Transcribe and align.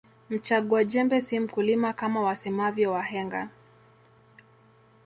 Mchagua 0.29 0.83
jembe 0.83 1.21
si 1.21 1.39
mkulima 1.39 1.93
Kama 1.93 2.21
wasemavyo 2.21 2.91
wahenga 2.91 3.49